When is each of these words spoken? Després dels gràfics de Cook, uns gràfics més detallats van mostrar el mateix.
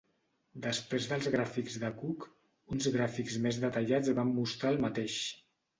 Després 0.61 1.05
dels 1.11 1.27
gràfics 1.35 1.77
de 1.85 1.93
Cook, 2.01 2.27
uns 2.77 2.91
gràfics 2.99 3.39
més 3.47 3.65
detallats 3.67 4.15
van 4.23 4.37
mostrar 4.43 4.75
el 4.77 4.85
mateix. 4.89 5.25